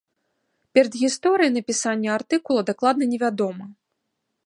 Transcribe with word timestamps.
Перадгісторыя 0.77 1.49
напісання 1.57 2.09
артыкула 2.19 2.61
дакладна 2.73 3.03
невядома. 3.13 3.65